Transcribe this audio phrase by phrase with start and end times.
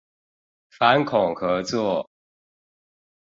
[0.71, 2.09] 反恐合作